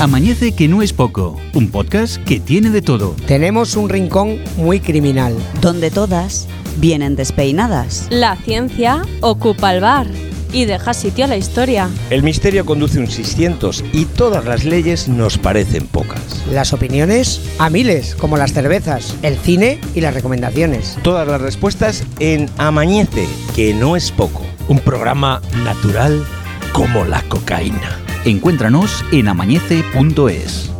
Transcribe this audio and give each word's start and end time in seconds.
Amanece 0.00 0.52
que 0.52 0.68
no 0.68 0.80
es 0.80 0.92
poco, 0.92 1.40
un 1.54 1.72
podcast 1.72 2.22
que 2.22 2.38
tiene 2.38 2.70
de 2.70 2.82
todo. 2.82 3.16
Tenemos 3.26 3.74
un 3.74 3.88
rincón 3.88 4.38
muy 4.56 4.78
criminal. 4.78 5.34
donde 5.60 5.90
todas 5.90 6.46
vienen 6.76 7.16
despeinadas. 7.16 8.06
La 8.08 8.36
ciencia 8.36 9.02
ocupa 9.22 9.74
el 9.74 9.80
bar 9.80 10.06
y 10.52 10.66
deja 10.66 10.94
sitio 10.94 11.24
a 11.24 11.28
la 11.28 11.36
historia. 11.36 11.90
El 12.10 12.22
misterio 12.22 12.64
conduce 12.64 13.00
un 13.00 13.08
600 13.08 13.84
y 13.92 14.04
todas 14.04 14.44
las 14.44 14.64
leyes 14.64 15.08
nos 15.08 15.36
parecen 15.36 15.88
pocas. 15.88 16.44
Las 16.52 16.72
opiniones 16.72 17.40
a 17.58 17.68
miles, 17.68 18.14
como 18.14 18.36
las 18.36 18.52
cervezas, 18.52 19.16
el 19.22 19.36
cine 19.36 19.80
y 19.96 20.00
las 20.00 20.14
recomendaciones. 20.14 20.96
Todas 21.02 21.26
las 21.26 21.40
respuestas 21.40 22.04
en 22.20 22.48
Amañece, 22.56 23.26
que 23.56 23.74
no 23.74 23.96
es 23.96 24.12
poco. 24.12 24.46
Un 24.68 24.78
programa 24.78 25.42
natural 25.64 26.24
como 26.72 27.04
la 27.04 27.20
cocaína. 27.22 27.98
Encuéntranos 28.28 29.06
en 29.10 29.28
amañece.es. 29.28 30.77